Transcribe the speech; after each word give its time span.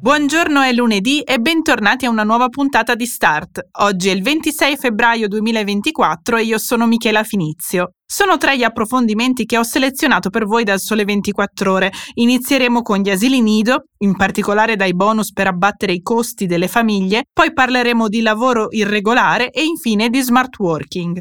Buongiorno, 0.00 0.60
è 0.60 0.72
lunedì 0.72 1.22
e 1.22 1.40
bentornati 1.40 2.06
a 2.06 2.10
una 2.10 2.22
nuova 2.22 2.48
puntata 2.48 2.94
di 2.94 3.04
Start. 3.04 3.66
Oggi 3.80 4.10
è 4.10 4.12
il 4.12 4.22
26 4.22 4.76
febbraio 4.76 5.26
2024 5.26 6.36
e 6.36 6.44
io 6.44 6.56
sono 6.58 6.86
Michela 6.86 7.24
Finizio. 7.24 7.94
Sono 8.06 8.36
tre 8.36 8.56
gli 8.56 8.62
approfondimenti 8.62 9.44
che 9.44 9.58
ho 9.58 9.64
selezionato 9.64 10.30
per 10.30 10.46
voi 10.46 10.62
dal 10.62 10.78
Sole 10.78 11.04
24 11.04 11.72
Ore. 11.72 11.92
Inizieremo 12.14 12.82
con 12.82 12.98
gli 12.98 13.10
asili 13.10 13.40
nido, 13.42 13.86
in 13.98 14.14
particolare 14.14 14.76
dai 14.76 14.94
bonus 14.94 15.32
per 15.32 15.48
abbattere 15.48 15.94
i 15.94 16.00
costi 16.00 16.46
delle 16.46 16.68
famiglie, 16.68 17.24
poi 17.32 17.52
parleremo 17.52 18.06
di 18.06 18.22
lavoro 18.22 18.68
irregolare 18.70 19.50
e 19.50 19.64
infine 19.64 20.10
di 20.10 20.20
smart 20.20 20.56
working. 20.60 21.18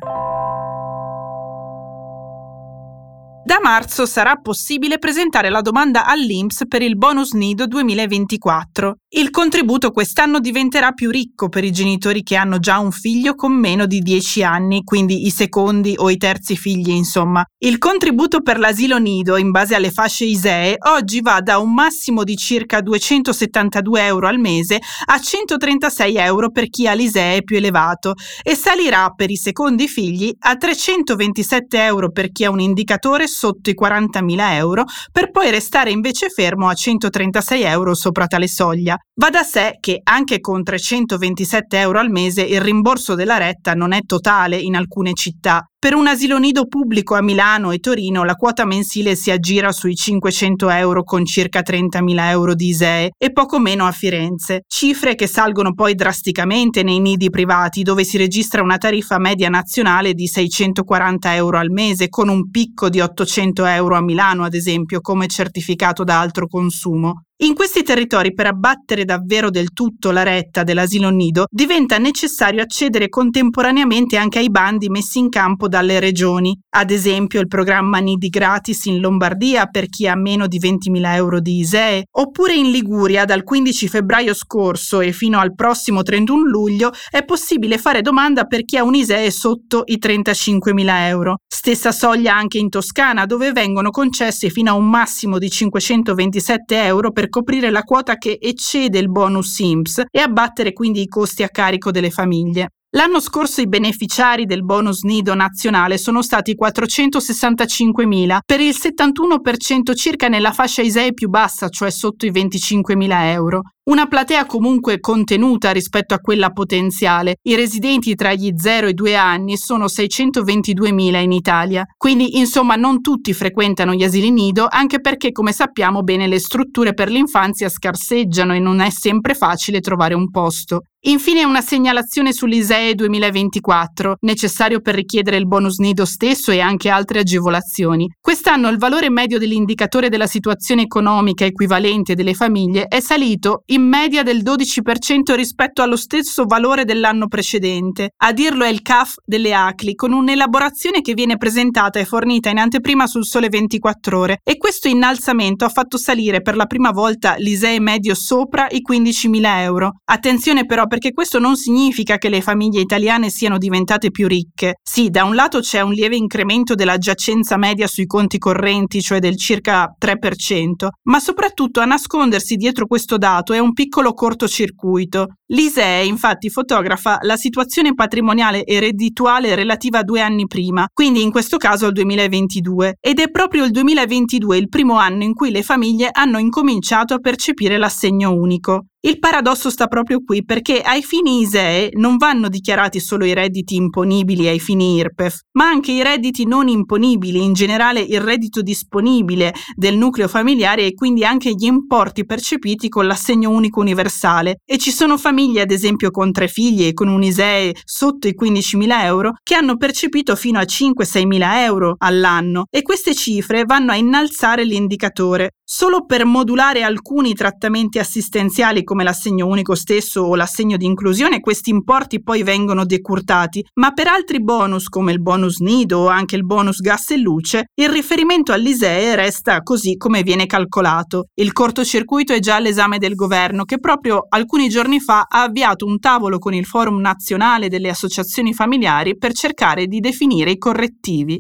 Da 3.48 3.60
marzo 3.64 4.06
sarà 4.06 4.36
possibile 4.36 5.00
presentare 5.00 5.50
la 5.50 5.62
domanda 5.62 6.06
all'INPS 6.06 6.68
per 6.68 6.82
il 6.82 6.98
bonus 6.98 7.32
nido 7.32 7.66
2024. 7.66 8.98
Il 9.10 9.30
contributo 9.30 9.92
quest'anno 9.92 10.42
diventerà 10.42 10.92
più 10.92 11.10
ricco 11.10 11.48
per 11.48 11.64
i 11.64 11.72
genitori 11.72 12.24
che 12.24 12.36
hanno 12.36 12.60
già 12.60 12.78
un 12.80 12.92
figlio 12.92 13.36
con 13.36 13.54
meno 13.54 13.86
di 13.86 14.00
10 14.00 14.44
anni, 14.44 14.84
quindi 14.84 15.26
i 15.26 15.30
secondi 15.30 15.94
o 15.96 16.10
i 16.10 16.18
terzi 16.18 16.58
figli, 16.58 16.90
insomma. 16.90 17.42
Il 17.60 17.78
contributo 17.78 18.42
per 18.42 18.60
l'asilo 18.60 18.98
nido, 18.98 19.38
in 19.38 19.52
base 19.52 19.76
alle 19.76 19.92
fasce 19.92 20.26
ISEE, 20.26 20.76
oggi 20.90 21.22
va 21.22 21.40
da 21.40 21.58
un 21.58 21.74
massimo 21.74 22.26
di 22.26 22.36
circa 22.36 22.82
272 22.82 24.04
euro 24.04 24.28
al 24.28 24.40
mese 24.40 24.78
a 25.06 25.18
136 25.18 26.16
euro 26.18 26.52
per 26.52 26.68
chi 26.68 26.86
ha 26.86 26.92
l'ISEE 26.92 27.44
più 27.44 27.56
elevato 27.56 28.14
e 28.44 28.56
salirà 28.56 29.12
per 29.16 29.32
i 29.32 29.38
secondi 29.38 29.88
figli 29.88 30.36
a 30.40 30.58
327 30.58 31.82
euro 31.82 32.12
per 32.12 32.34
chi 32.34 32.44
ha 32.44 32.50
un 32.50 32.60
indicatore 32.60 33.26
sotto 33.28 33.70
i 33.70 33.76
40.000 33.82 34.52
euro 34.52 34.84
per 35.14 35.32
poi 35.32 35.50
restare 35.50 35.92
invece 35.92 36.28
fermo 36.28 36.68
a 36.68 36.74
136 36.74 37.62
euro 37.64 37.94
sopra 37.94 38.28
tale 38.28 38.50
soglia. 38.50 38.98
Va 39.20 39.32
da 39.32 39.42
sé 39.42 39.78
che 39.80 40.00
anche 40.04 40.40
con 40.40 40.62
327 40.62 41.80
euro 41.80 41.98
al 41.98 42.12
mese 42.12 42.44
il 42.44 42.62
rimborso 42.62 43.16
della 43.16 43.38
retta 43.38 43.74
non 43.74 43.92
è 43.92 44.02
totale 44.06 44.58
in 44.58 44.76
alcune 44.76 45.14
città. 45.14 45.68
Per 45.80 45.96
un 45.96 46.06
asilo 46.06 46.38
nido 46.38 46.68
pubblico 46.68 47.16
a 47.16 47.24
Milano 47.24 47.72
e 47.72 47.80
Torino 47.80 48.24
la 48.24 48.36
quota 48.36 48.64
mensile 48.64 49.16
si 49.16 49.32
aggira 49.32 49.72
sui 49.72 49.96
500 49.96 50.70
euro 50.70 51.02
con 51.04 51.26
circa 51.26 51.62
30.000 51.62 52.30
euro 52.30 52.54
di 52.54 52.68
ISEE 52.68 53.10
e 53.18 53.32
poco 53.32 53.58
meno 53.60 53.88
a 53.88 53.92
Firenze, 53.92 54.62
cifre 54.68 55.16
che 55.16 55.26
salgono 55.26 55.74
poi 55.74 55.96
drasticamente 55.96 56.84
nei 56.84 57.00
nidi 57.00 57.32
privati 57.32 57.82
dove 57.82 58.04
si 58.04 58.18
registra 58.18 58.62
una 58.62 58.78
tariffa 58.78 59.18
media 59.18 59.50
nazionale 59.50 60.14
di 60.14 60.28
640 60.28 61.34
euro 61.34 61.58
al 61.58 61.72
mese 61.72 62.10
con 62.10 62.30
un 62.30 62.52
picco 62.52 62.88
di 62.88 63.00
800 63.00 63.66
euro 63.66 63.96
a 63.96 64.02
Milano 64.02 64.44
ad 64.44 64.54
esempio 64.54 65.02
come 65.02 65.26
certificato 65.26 66.04
da 66.04 66.20
altro 66.20 66.46
consumo. 66.46 67.24
In 67.42 67.54
questi 67.54 67.84
territori, 67.84 68.34
per 68.34 68.48
abbattere 68.48 69.06
davvero 69.08 69.50
del 69.50 69.72
tutto 69.72 70.12
la 70.12 70.24
retta 70.24 70.64
dell'asilo 70.64 71.10
nido, 71.10 71.46
diventa 71.50 71.98
necessario 71.98 72.62
accedere 72.62 73.08
contemporaneamente 73.08 74.18
anche 74.18 74.40
ai 74.40 74.52
bandi 74.52 74.90
messi 74.90 75.18
in 75.18 75.30
campo 75.30 75.70
dalle 75.70 76.00
regioni, 76.00 76.56
ad 76.76 76.92
esempio 76.92 77.40
il 77.40 77.48
programma 77.48 78.00
Nidi 78.00 78.28
gratis 78.28 78.86
in 78.86 79.00
Lombardia 79.00 79.68
per 79.68 79.88
chi 79.88 80.08
ha 80.08 80.16
meno 80.16 80.48
di 80.48 80.60
20.000 80.60 81.16
euro 81.16 81.40
di 81.40 81.60
ISEE, 81.60 82.04
oppure 82.12 82.54
in 82.54 82.70
Liguria 82.70 83.24
dal 83.24 83.44
15 83.44 83.88
febbraio 83.88 84.34
scorso 84.34 85.00
e 85.00 85.14
fino 85.14 85.40
al 85.40 85.56
prossimo 85.56 86.04
31 86.04 86.44
luglio 86.50 86.92
è 87.10 87.24
possibile 87.24 87.78
fare 87.78 88.02
domanda 88.02 88.44
per 88.44 88.66
chi 88.66 88.76
ha 88.76 88.84
un 88.84 88.96
ISEE 88.96 89.32
sotto 89.32 89.84
i 89.86 89.98
35.000 89.98 91.08
euro. 91.08 91.38
Stessa 91.48 91.92
soglia 91.94 92.36
anche 92.36 92.58
in 92.58 92.70
Toscana 92.70 93.26
dove 93.26 93.54
vengono 93.54 93.90
concessi 93.90 94.50
fino 94.50 94.72
a 94.72 94.76
un 94.76 94.90
massimo 94.90 95.38
di 95.38 95.50
527 95.50 96.84
euro 96.84 97.12
per 97.12 97.30
coprire 97.30 97.70
la 97.70 97.84
quota 97.84 98.18
che 98.18 98.38
eccede 98.42 98.97
il 98.98 99.10
bonus 99.10 99.60
IMSS 99.60 100.04
e 100.10 100.20
abbattere 100.20 100.74
quindi 100.74 101.02
i 101.02 101.08
costi 101.08 101.44
a 101.44 101.50
carico 101.50 101.92
delle 101.92 102.12
famiglie. 102.12 102.70
L'anno 102.92 103.20
scorso 103.20 103.60
i 103.60 103.68
beneficiari 103.68 104.46
del 104.46 104.64
bonus 104.64 105.02
nido 105.02 105.36
nazionale 105.36 105.98
sono 105.98 106.22
stati 106.22 106.56
465.000, 106.60 108.38
per 108.46 108.62
il 108.62 108.74
71% 108.74 109.94
circa 109.94 110.30
nella 110.30 110.54
fascia 110.54 110.82
ISEE 110.82 111.14
più 111.14 111.28
bassa, 111.28 111.68
cioè 111.68 111.92
sotto 111.92 112.26
i 112.26 112.32
25.000 112.32 113.10
euro. 113.32 113.62
Una 113.88 114.06
platea 114.08 114.46
comunque 114.46 115.00
contenuta 115.00 115.72
rispetto 115.72 116.14
a 116.14 116.20
quella 116.20 116.50
potenziale. 116.50 117.38
I 117.44 117.56
residenti 117.56 118.16
tra 118.16 118.34
gli 118.34 118.52
0 118.54 118.88
e 118.88 118.90
i 118.90 118.94
2 118.94 119.16
anni 119.16 119.56
sono 119.56 119.86
622.000 119.86 121.22
in 121.22 121.32
Italia. 121.32 121.86
Quindi, 121.96 122.38
insomma, 122.38 122.76
non 122.76 123.00
tutti 123.00 123.32
frequentano 123.32 123.94
gli 123.94 124.04
asili 124.04 124.30
nido, 124.30 124.68
anche 124.70 125.00
perché, 125.00 125.32
come 125.32 125.54
sappiamo 125.54 126.02
bene, 126.02 126.28
le 126.28 126.40
strutture 126.40 126.94
per 126.94 127.10
l'infanzia 127.10 127.70
scarseggiano 127.70 128.54
e 128.54 128.60
non 128.60 128.82
è 128.82 128.90
sempre 128.90 129.34
facile 129.36 129.80
trovare 129.80 130.16
un 130.16 130.30
posto. 130.32 130.82
Infine 131.08 131.46
una 131.46 131.62
segnalazione 131.62 132.34
sull'ISEE 132.34 132.94
2024, 132.96 134.18
necessario 134.22 134.82
per 134.82 134.96
richiedere 134.96 135.38
il 135.38 135.48
bonus 135.48 135.78
nido 135.78 136.04
stesso 136.04 136.52
e 136.52 136.60
anche 136.60 136.90
altre 136.90 137.20
agevolazioni. 137.20 138.12
Quest'anno 138.20 138.68
il 138.68 138.78
valore 138.78 139.10
medio 139.10 139.38
dell'indicatore 139.40 140.10
della 140.10 140.28
situazione 140.28 140.82
economica 140.82 141.46
equivalente 141.46 142.14
delle 142.14 142.34
famiglie 142.34 142.88
è 142.88 143.00
salito 143.00 143.62
in 143.68 143.77
media 143.78 144.24
del 144.24 144.44
12% 144.44 145.36
rispetto 145.36 145.82
allo 145.82 145.96
stesso 145.96 146.46
valore 146.46 146.86
dell'anno 146.86 147.28
precedente. 147.28 148.12
A 148.18 148.34
dirlo 148.34 148.64
è 148.64 148.70
il 148.70 148.82
CAF 148.82 149.16
delle 149.26 149.54
ACLI, 149.54 149.96
con 149.96 150.14
un'elaborazione 150.14 151.02
che 151.02 151.14
viene 151.14 151.38
presentata 151.38 152.00
e 152.00 152.06
fornita 152.06 152.50
in 152.50 152.58
anteprima 152.58 153.08
sul 153.08 153.26
Sole 153.26 153.50
24 153.50 154.20
ore 154.20 154.40
e 154.44 154.58
questo 154.58 154.88
innalzamento 154.88 155.66
ha 155.66 155.70
fatto 155.70 155.98
salire 155.98 156.42
per 156.42 156.56
la 156.56 156.66
prima 156.66 156.92
volta 156.92 157.36
l'ISEE 157.38 157.80
medio 157.80 158.16
sopra 158.16 158.68
i 158.70 158.82
15.000 158.88 159.60
euro. 159.60 160.02
Attenzione 160.06 160.66
però 160.66 160.88
perché 160.88 161.12
questo 161.12 161.40
non 161.40 161.56
significa 161.56 162.18
che 162.18 162.30
le 162.30 162.42
famiglie 162.42 162.82
italiane 162.82 163.30
siano 163.30 163.58
diventate 163.58 164.12
più 164.12 164.28
ricche. 164.28 164.76
Sì, 164.82 165.10
da 165.10 165.24
un 165.24 165.36
lato 165.36 165.60
c'è 165.60 165.82
un 165.82 165.92
lieve 165.92 166.16
incremento 166.16 166.76
della 166.76 166.98
giacenza 166.98 167.58
media 167.58 167.88
sui 167.88 168.06
conti 168.06 168.38
correnti, 168.38 169.02
cioè 169.02 169.20
del 169.20 169.38
circa 169.38 169.94
3%, 170.00 170.88
ma 171.04 171.20
soprattutto 171.20 171.80
a 171.80 171.86
nascondersi 171.86 172.56
dietro 172.56 172.86
questo 172.88 173.18
dato 173.18 173.54
è 173.54 173.60
un 173.60 173.67
piccolo 173.74 174.14
cortocircuito. 174.14 175.37
L'ISEE 175.50 176.04
infatti 176.04 176.50
fotografa 176.50 177.20
la 177.22 177.38
situazione 177.38 177.94
patrimoniale 177.94 178.66
e 178.66 178.82
reddituale 178.82 179.56
relativa 179.56 180.00
a 180.00 180.04
due 180.04 180.20
anni 180.20 180.46
prima, 180.46 180.86
quindi 180.92 181.22
in 181.22 181.32
questo 181.32 181.56
caso 181.56 181.86
al 181.86 181.94
2022, 181.94 182.98
ed 183.00 183.20
è 183.20 183.32
proprio 183.32 183.64
il 183.64 183.72
2022 183.72 184.58
il 184.58 184.68
primo 184.68 184.98
anno 184.98 185.24
in 185.24 185.34
cui 185.34 185.50
le 185.52 185.64
famiglie 185.64 186.10
hanno 186.12 186.38
incominciato 186.38 187.14
a 187.14 187.20
percepire 187.20 187.78
l'assegno 187.78 188.34
unico. 188.34 188.88
Il 189.08 189.20
paradosso 189.20 189.70
sta 189.70 189.88
proprio 189.88 190.22
qui 190.22 190.44
perché 190.44 190.82
ai 190.82 191.02
fini 191.02 191.40
ISEE 191.40 191.92
non 191.94 192.18
vanno 192.18 192.50
dichiarati 192.50 193.00
solo 193.00 193.24
i 193.24 193.34
redditi 193.34 193.76
imponibili 193.76 194.48
ai 194.48 194.60
fini 194.60 194.96
IRPEF, 194.98 195.42
ma 195.54 195.70
anche 195.70 195.94
i 195.94 196.04
redditi 196.04 196.46
non 196.46 196.68
imponibili, 196.68 197.42
in 197.42 197.54
generale 197.54 198.02
il 198.02 198.20
reddito 198.20 198.62
disponibile 198.62 199.54
del 199.76 199.96
nucleo 199.96 200.28
familiare 200.28 200.88
e 200.88 200.94
quindi 200.94 201.24
anche 201.24 201.52
gli 201.52 201.66
importi 201.66 202.26
percepiti 202.26 202.90
con 202.90 203.06
l'assegno 203.06 203.52
unico 203.52 203.80
universale. 203.80 204.58
E 204.66 204.78
ci 204.78 204.92
sono 204.92 205.16
famiglie, 205.16 205.36
ad 205.60 205.72
esempio 205.72 206.10
con 206.10 206.32
tre 206.32 206.48
figli 206.48 206.88
e 206.88 206.94
con 206.94 207.08
un 207.08 207.22
ISEE 207.22 207.76
sotto 207.84 208.28
i 208.28 208.36
15.000 208.40 209.04
euro, 209.04 209.34
che 209.44 209.54
hanno 209.54 209.78
percepito 209.78 210.36
fino 210.36 210.58
a 210.58 210.64
5-6.000 210.64 211.64
euro 211.64 211.96
all'anno. 212.00 212.66
E 212.70 212.82
queste 212.82 213.14
cifre 213.14 213.64
vanno 213.66 213.92
a 213.92 213.96
innalzare 213.96 214.64
l'indicatore, 214.64 215.52
Solo 215.70 216.06
per 216.06 216.24
modulare 216.24 216.84
alcuni 216.84 217.34
trattamenti 217.34 218.00
assistenziali 218.00 218.86
come 218.86 219.04
l'assegno 219.04 219.48
unico 219.48 219.76
stesso 219.76 220.22
o 220.22 220.34
l'assegno 220.34 220.78
di 220.78 220.86
inclusione 220.86 221.42
questi 221.42 221.72
importi 221.72 222.24
poi 222.24 222.42
vengono 222.42 222.86
decurtati, 222.86 223.62
ma 223.74 223.92
per 223.92 224.08
altri 224.08 224.42
bonus 224.42 224.88
come 224.88 225.12
il 225.12 225.22
bonus 225.22 225.58
nido 225.58 225.98
o 225.98 226.08
anche 226.08 226.38
il 226.38 226.46
bonus 226.46 226.80
gas 226.80 227.12
e 227.12 227.18
luce, 227.18 227.66
il 227.76 227.90
riferimento 227.90 228.54
all'ISEE 228.54 229.18
resta 229.18 229.62
così 229.62 229.98
come 229.98 230.24
viene 230.24 230.46
calcolato. 230.46 231.26
Il 231.34 231.52
cortocircuito 231.52 232.32
è 232.32 232.40
già 232.40 232.56
all'esame 232.56 232.98
del 232.98 233.16
governo 233.16 233.66
che 233.66 233.78
proprio 233.78 234.26
alcuni 234.30 234.70
giorni 234.70 235.02
fa 235.02 235.26
ha 235.28 235.44
avviato 235.44 235.86
un 235.86 236.00
tavolo 236.00 236.40
con 236.40 236.54
il 236.54 236.66
Forum 236.66 237.00
nazionale 237.00 237.70
delle 237.70 237.90
associazioni 237.90 238.54
familiari 238.54 239.18
per 239.18 239.34
cercare 239.34 239.88
di 239.88 240.00
definire 240.00 240.52
i 240.52 240.58
correttivi. 240.58 241.40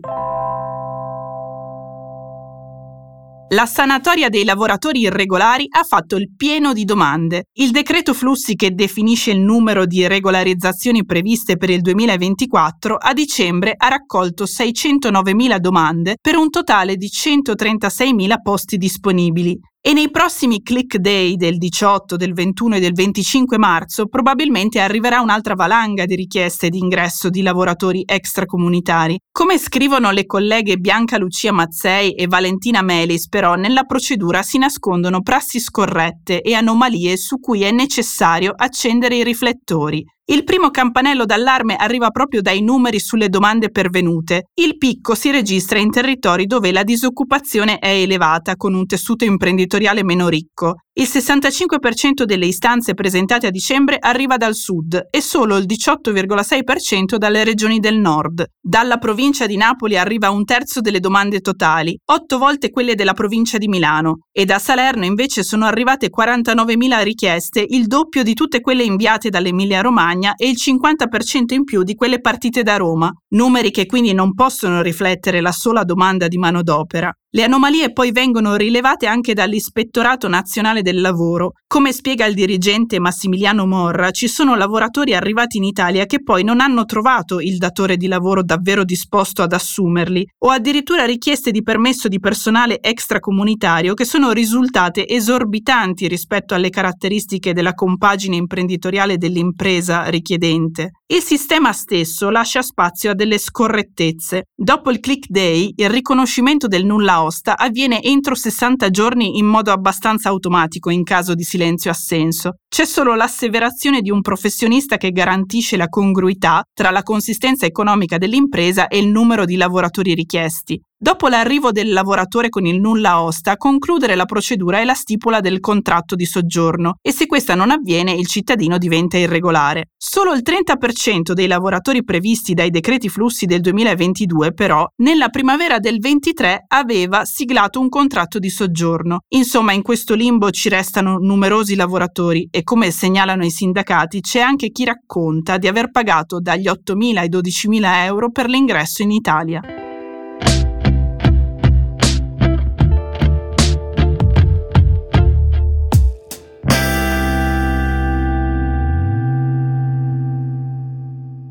La 3.51 3.66
sanatoria 3.66 4.28
dei 4.28 4.44
lavoratori 4.44 5.00
irregolari 5.00 5.68
ha 5.69 5.84
fatto 5.84 6.18
il 6.18 6.36
pieno 6.36 6.74
di 6.74 6.84
domande. 6.84 7.45
Il 7.54 7.72
decreto 7.72 8.13
flussi 8.13 8.56
che 8.56 8.72
definisce 8.72 9.31
il 9.31 9.39
numero 9.39 9.86
di 9.86 10.06
regolarizzazioni 10.06 11.06
previste 11.06 11.56
per 11.56 11.69
il 11.69 11.80
2024 11.80 12.95
a 12.95 13.13
dicembre 13.13 13.74
ha 13.78 13.88
raccolto 13.88 14.44
609.000 14.44 15.60
domande 15.60 16.16
per 16.19 16.36
un 16.36 16.50
totale 16.50 16.98
di 16.98 17.07
136.000 17.07 18.33
posti 18.44 18.75
disponibili. 18.75 19.57
E 19.79 19.94
nei 19.94 20.12
prossimi 20.12 20.62
click 20.63 20.97
day 20.97 21.35
del 21.35 21.57
18, 21.57 22.18
del 22.18 22.33
21 22.33 22.75
e 22.75 22.79
del 22.79 22.91
25 22.91 23.57
marzo 23.57 24.07
probabilmente 24.07 24.79
arriverà 24.79 25.21
un'altra 25.21 25.53
valanga 25.53 26.06
di 26.06 26.15
richieste 26.15 26.68
di 26.69 26.79
ingresso 26.79 27.29
di 27.29 27.41
lavoratori 27.41 28.03
extracomunitari. 28.06 29.18
Come 29.31 29.57
scrivono 29.57 30.12
le 30.12 30.25
colleghe 30.25 30.77
Bianca 30.77 31.18
Lucia 31.18 31.53
Mazzei 31.53 32.15
e 32.15 32.27
Valentina 32.27 32.81
Melis, 32.81 33.29
però 33.29 33.56
nella 33.56 33.83
procedura 33.83 34.41
si 34.41 34.57
nascondono 34.57 35.21
prassi 35.21 35.59
scorrette 35.59 36.41
e 36.41 36.53
anomalie 36.53 37.15
su 37.15 37.39
cui 37.39 37.62
è 37.62 37.71
necessario 37.71 38.53
accendere 38.56 39.15
i 39.15 39.23
riflettori. 39.23 40.03
Il 40.29 40.44
primo 40.44 40.71
campanello 40.71 41.24
d'allarme 41.24 41.77
arriva 41.77 42.09
proprio 42.09 42.41
dai 42.41 42.62
numeri 42.62 43.00
sulle 43.00 43.29
domande 43.29 43.69
pervenute. 43.69 44.50
Il 44.56 44.75
picco 44.75 45.15
si 45.15 45.31
registra 45.31 45.79
in 45.79 45.89
territori 45.89 46.47
dove 46.47 46.74
la 46.74 46.83
disoccupazione 46.83 47.79
è 47.79 47.91
elevata, 47.91 48.57
con 48.57 48.74
un 48.74 48.85
tessuto 48.85 49.24
imprenditoriale 49.24 50.03
meno 50.03 50.27
ricco. 50.27 50.81
Il 50.99 51.05
65% 51.05 52.23
delle 52.23 52.47
istanze 52.47 52.95
presentate 52.95 53.45
a 53.45 53.51
dicembre 53.51 53.97
arriva 53.99 54.35
dal 54.35 54.55
sud 54.55 54.99
e 55.11 55.21
solo 55.21 55.57
il 55.57 55.67
18,6% 55.67 57.17
dalle 57.17 57.44
regioni 57.44 57.77
del 57.77 57.99
nord. 57.99 58.44
Dalla 58.59 58.97
provincia 58.97 59.45
di 59.45 59.57
Napoli 59.57 59.95
arriva 59.95 60.31
un 60.31 60.44
terzo 60.44 60.81
delle 60.81 60.99
domande 60.99 61.39
totali, 61.39 61.95
otto 62.05 62.39
volte 62.39 62.71
quelle 62.71 62.95
della 62.95 63.13
provincia 63.13 63.59
di 63.59 63.67
Milano, 63.67 64.21
e 64.31 64.45
da 64.45 64.57
Salerno 64.57 65.05
invece 65.05 65.44
sono 65.44 65.65
arrivate 65.65 66.09
49.000 66.09 67.03
richieste, 67.03 67.63
il 67.63 67.85
doppio 67.85 68.23
di 68.23 68.33
tutte 68.33 68.59
quelle 68.59 68.81
inviate 68.81 69.29
dall'Emilia 69.29 69.81
Romagna 69.81 70.33
e 70.33 70.49
il 70.49 70.57
50% 70.59 71.53
in 71.53 71.63
più 71.63 71.83
di 71.83 71.94
quelle 71.94 72.21
partite 72.21 72.63
da 72.63 72.75
Roma, 72.75 73.13
numeri 73.35 73.69
che 73.69 73.85
quindi 73.85 74.13
non 74.13 74.33
possono 74.33 74.81
riflettere 74.81 75.41
la 75.41 75.51
sola 75.51 75.83
domanda 75.83 76.27
di 76.27 76.39
manodopera. 76.39 77.15
Le 77.29 77.44
anomalie 77.44 77.91
poi 77.91 78.13
vengono 78.13 78.56
rilevate 78.56 79.06
anche 79.06 79.33
dall'Ispettorato 79.33 80.29
Nazionale 80.29 80.81
del 80.81 81.01
Lavoro. 81.01 81.56
Come 81.68 81.91
spiega 81.91 82.25
il 82.25 82.33
dirigente 82.33 83.01
Massimiliano 83.01 83.68
Morra, 83.68 84.12
ci 84.12 84.29
sono 84.29 84.56
lavoratori 84.56 85.13
arrivati 85.13 85.57
in 85.57 85.65
Italia 85.65 86.06
che 86.06 86.24
poi 86.24 86.45
non 86.45 86.62
hanno 86.62 86.85
trovato 86.85 87.41
il 87.41 87.57
datore 87.57 87.97
di 87.97 88.07
lavoro 88.07 88.44
davvero 88.44 88.85
disposto 88.85 89.41
ad 89.41 89.51
assumerli, 89.51 90.25
o 90.45 90.51
addirittura 90.51 91.03
richieste 91.03 91.51
di 91.51 91.63
permesso 91.63 92.07
di 92.07 92.21
personale 92.21 92.79
extracomunitario 92.79 93.94
che 93.94 94.06
sono 94.06 94.31
risultate 94.31 95.06
esorbitanti 95.06 96.07
rispetto 96.07 96.53
alle 96.53 96.69
caratteristiche 96.69 97.51
della 97.51 97.73
compagine 97.73 98.38
imprenditoriale 98.38 99.18
dell'impresa 99.18 100.06
richiedente. 100.06 100.91
Il 101.09 101.21
sistema 101.21 101.71
stesso 101.71 102.30
lascia 102.30 102.62
spazio 102.62 103.12
a 103.12 103.13
delle 103.13 103.38
scorrettezze. 103.38 104.48
Dopo 104.54 104.92
il 104.92 105.00
click 105.00 105.30
day, 105.30 105.71
il 105.74 105.89
riconoscimento 105.89 106.68
del 106.68 106.83
nulla 106.83 107.24
osta 107.24 107.56
avviene 107.56 108.04
entro 108.04 108.36
60 108.36 108.89
giorni 108.89 109.38
in 109.38 109.45
modo 109.45 109.71
abbastanza 109.71 110.27
automatico 110.27 110.89
in 110.89 111.04
caso 111.04 111.33
di 111.33 111.44
silenzio 111.44 111.92
assenso. 111.92 112.57
C'è 112.68 112.83
solo 112.83 113.15
l'asseverazione 113.15 114.01
di 114.01 114.12
un 114.12 114.19
professionista 114.19 114.98
che 114.98 115.12
garantisce 115.12 115.77
la 115.77 115.88
congruità 115.88 116.62
tra 116.74 116.92
la 116.92 117.04
consistenza 117.04 117.65
economica 117.65 118.18
dell'impresa 118.18 118.89
e 118.89 118.98
il 118.98 119.07
numero 119.07 119.45
di 119.45 119.56
lavoratori 119.56 120.13
richiesti. 120.13 120.77
Dopo 120.99 121.27
l'arrivo 121.27 121.71
del 121.71 121.94
lavoratore 121.94 122.49
con 122.49 122.65
il 122.65 122.79
nulla 122.79 123.21
osta, 123.21 123.55
concludere 123.55 124.15
la 124.15 124.25
procedura 124.25 124.79
è 124.79 124.83
la 124.83 124.95
stipula 124.95 125.41
del 125.41 125.59
contratto 125.59 126.15
di 126.15 126.25
soggiorno 126.25 126.95
e 127.03 127.11
se 127.11 127.27
questa 127.27 127.53
non 127.53 127.69
avviene 127.69 128.13
il 128.13 128.25
cittadino 128.25 128.79
diventa 128.79 129.15
irregolare. 129.15 129.89
Solo 129.95 130.33
il 130.33 130.41
30% 130.44 131.33
dei 131.33 131.45
lavoratori 131.45 132.03
previsti 132.03 132.55
dai 132.55 132.71
decreti 132.71 133.09
flussi 133.09 133.45
del 133.45 133.61
2022 133.61 134.53
però 134.53 134.88
nella 135.03 135.29
primavera 135.29 135.77
del 135.77 135.99
23 135.99 136.65
aveva 136.67 137.25
siglato 137.25 137.79
un 137.79 137.89
contratto 137.89 138.39
di 138.39 138.49
soggiorno. 138.49 139.19
Insomma, 139.35 139.73
in 139.73 139.83
questo 139.83 140.15
limbo 140.15 140.49
ci 140.49 140.67
restano 140.67 141.19
numerosi 141.19 141.75
lavoratori 141.75 142.47
e 142.49 142.63
come 142.63 142.89
segnalano 142.89 143.45
i 143.45 143.51
sindacati 143.51 144.19
c'è 144.19 144.39
anche 144.39 144.71
chi 144.71 144.85
racconta 144.85 145.59
di 145.59 145.67
aver 145.67 145.91
pagato 145.91 146.39
dagli 146.39 146.65
8.000 146.65 147.17
ai 147.17 147.29
12.000 147.29 148.05
euro 148.05 148.31
per 148.31 148.49
l'ingresso 148.49 149.03
in 149.03 149.11
Italia. 149.11 149.61